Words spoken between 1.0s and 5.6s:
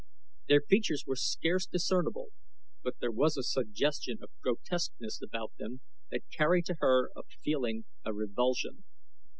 were scarce discernible, but there was a suggestion of grotesqueness about